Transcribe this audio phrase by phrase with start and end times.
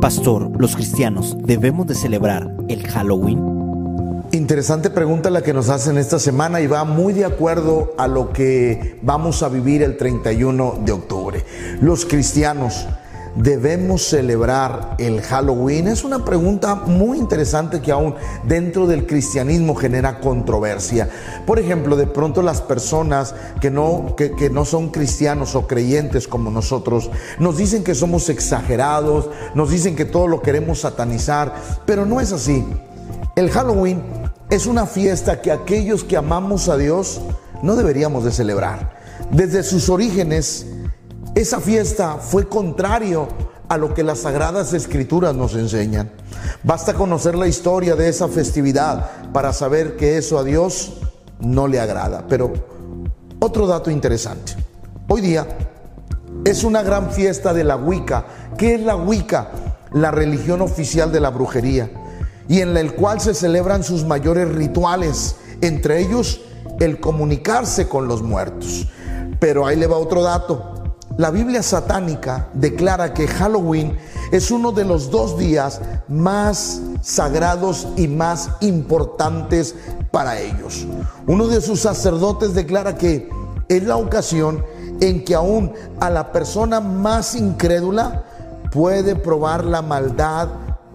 [0.00, 4.24] Pastor, ¿los cristianos debemos de celebrar el Halloween?
[4.30, 8.30] Interesante pregunta la que nos hacen esta semana y va muy de acuerdo a lo
[8.30, 11.44] que vamos a vivir el 31 de octubre.
[11.80, 12.86] Los cristianos
[13.36, 15.88] ¿Debemos celebrar el Halloween?
[15.88, 18.14] Es una pregunta muy interesante que aún
[18.44, 21.10] dentro del cristianismo genera controversia.
[21.44, 26.26] Por ejemplo, de pronto las personas que no, que, que no son cristianos o creyentes
[26.26, 32.06] como nosotros nos dicen que somos exagerados, nos dicen que todo lo queremos satanizar, pero
[32.06, 32.64] no es así.
[33.34, 34.02] El Halloween
[34.48, 37.20] es una fiesta que aquellos que amamos a Dios
[37.62, 38.96] no deberíamos de celebrar.
[39.30, 40.66] Desde sus orígenes,
[41.36, 43.28] esa fiesta fue contrario
[43.68, 46.10] a lo que las sagradas escrituras nos enseñan.
[46.62, 50.94] Basta conocer la historia de esa festividad para saber que eso a Dios
[51.40, 52.24] no le agrada.
[52.26, 52.54] Pero
[53.38, 54.54] otro dato interesante.
[55.08, 55.46] Hoy día
[56.46, 58.24] es una gran fiesta de la Wicca.
[58.56, 59.50] ¿Qué es la Wicca?
[59.92, 61.90] La religión oficial de la brujería
[62.48, 66.40] y en el cual se celebran sus mayores rituales, entre ellos
[66.80, 68.88] el comunicarse con los muertos.
[69.38, 70.75] Pero ahí le va otro dato.
[71.16, 73.96] La Biblia satánica declara que Halloween
[74.32, 79.74] es uno de los dos días más sagrados y más importantes
[80.10, 80.86] para ellos.
[81.26, 83.30] Uno de sus sacerdotes declara que
[83.68, 84.62] es la ocasión
[85.00, 88.24] en que aún a la persona más incrédula
[88.70, 90.48] puede probar la maldad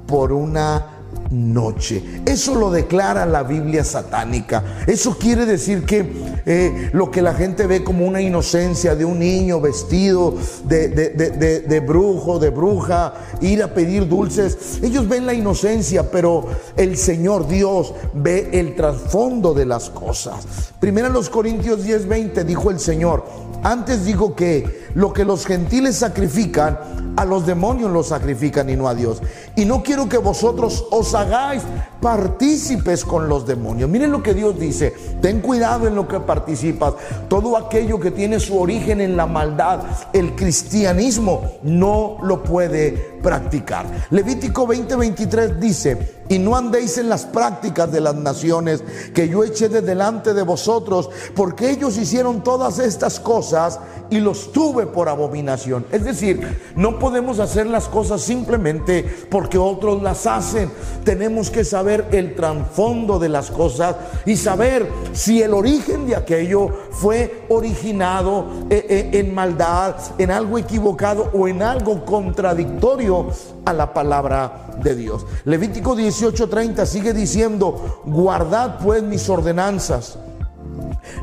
[0.06, 0.86] por una
[1.32, 2.04] noche.
[2.26, 4.64] Eso lo declara la Biblia satánica.
[4.86, 9.20] Eso quiere decir que eh, lo que la gente ve como una inocencia de un
[9.20, 16.48] niño vestido de, brujo, de bruja, ir a pedir dulces, ellos ven la inocencia, pero
[16.76, 20.46] el Señor Dios ve el trasfondo de las cosas.
[20.80, 23.26] Primero los Corintios 10, 20 dijo el Señor,
[23.64, 26.78] antes digo que lo que los gentiles sacrifican,
[27.16, 29.22] a los demonios los sacrifican y no a Dios.
[29.56, 31.64] Y no quiero que vosotros os hagáis
[32.02, 33.90] partícipes con los demonios.
[33.90, 34.94] Miren lo que Dios dice.
[35.22, 36.96] Ten cuidado en lo que participas.
[37.28, 39.82] Todo aquello que tiene su origen en la maldad,
[40.14, 43.86] el cristianismo no lo puede practicar.
[44.10, 48.84] Levítico 20:23 dice, y no andéis en las prácticas de las naciones
[49.14, 54.52] que yo eché de delante de vosotros, porque ellos hicieron todas estas cosas y los
[54.52, 55.86] tuve por abominación.
[55.92, 60.72] Es decir, no podemos hacer las cosas simplemente porque otros las hacen.
[61.04, 63.96] Tenemos que saber el trasfondo de las cosas
[64.26, 66.70] y saber si el origen de aquello
[67.02, 73.30] fue originado eh, eh, en maldad, en algo equivocado o en algo contradictorio
[73.66, 75.26] a la palabra de Dios.
[75.46, 80.20] Levítico 18:30 sigue diciendo, guardad pues mis ordenanas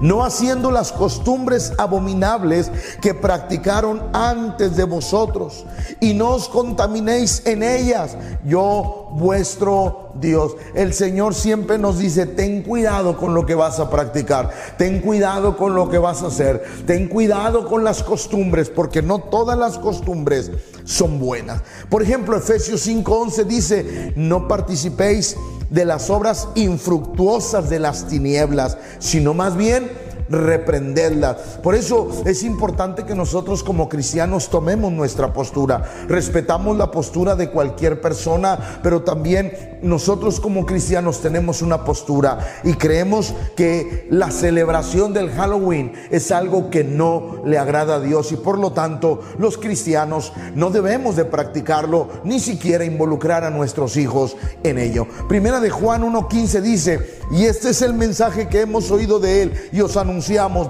[0.01, 2.71] no haciendo las costumbres abominables
[3.01, 5.65] que practicaron antes de vosotros,
[6.01, 10.57] y no os contaminéis en ellas, yo vuestro Dios.
[10.75, 15.57] El Señor siempre nos dice, ten cuidado con lo que vas a practicar, ten cuidado
[15.57, 19.79] con lo que vas a hacer, ten cuidado con las costumbres, porque no todas las
[19.79, 20.51] costumbres
[20.85, 21.63] son buenas.
[21.89, 25.37] Por ejemplo, Efesios 5:11 dice, no participéis
[25.71, 29.91] de las obras infructuosas de las tinieblas, sino más bien
[30.29, 31.59] reprenderlas.
[31.63, 35.83] Por eso es importante que nosotros como cristianos tomemos nuestra postura.
[36.09, 42.75] Respetamos la postura de cualquier persona, pero también nosotros como cristianos tenemos una postura y
[42.75, 48.37] creemos que la celebración del Halloween es algo que no le agrada a Dios y
[48.37, 54.37] por lo tanto los cristianos no debemos de practicarlo ni siquiera involucrar a nuestros hijos
[54.65, 55.07] en ello.
[55.29, 59.53] Primera de Juan 1.15 dice, y este es el mensaje que hemos oído de él
[59.73, 60.18] y os anunciamos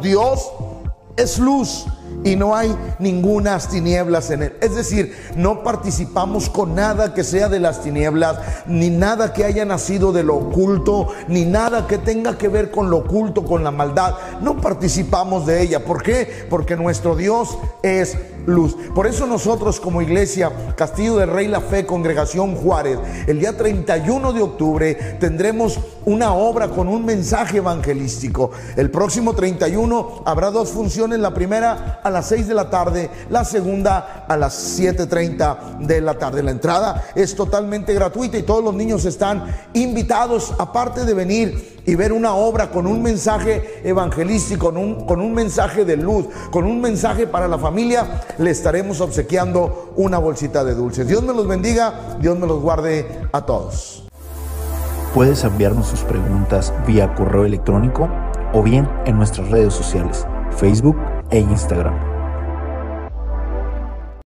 [0.00, 0.52] Dios
[1.16, 1.86] es luz
[2.24, 4.56] y no hay ninguna tinieblas en él.
[4.60, 9.64] Es decir, no participamos con nada que sea de las tinieblas, ni nada que haya
[9.64, 13.70] nacido de lo oculto, ni nada que tenga que ver con lo oculto, con la
[13.70, 14.14] maldad.
[14.40, 15.84] No participamos de ella.
[15.84, 16.46] ¿Por qué?
[16.50, 18.16] Porque nuestro Dios es
[18.48, 18.76] luz.
[18.94, 24.32] Por eso nosotros como iglesia Castillo del Rey La Fe, Congregación Juárez, el día 31
[24.32, 28.50] de octubre tendremos una obra con un mensaje evangelístico.
[28.76, 33.44] El próximo 31 habrá dos funciones, la primera a las 6 de la tarde, la
[33.44, 36.42] segunda a las 7.30 de la tarde.
[36.42, 39.44] La entrada es totalmente gratuita y todos los niños están
[39.74, 45.22] invitados, aparte de venir y ver una obra con un mensaje evangelístico, con un, con
[45.22, 50.64] un mensaje de luz, con un mensaje para la familia, le estaremos obsequiando una bolsita
[50.64, 51.08] de dulces.
[51.08, 54.04] Dios me los bendiga, Dios me los guarde a todos.
[55.14, 58.10] Puedes enviarnos sus preguntas vía correo electrónico
[58.52, 60.26] o bien en nuestras redes sociales,
[60.58, 60.98] Facebook
[61.30, 62.17] e Instagram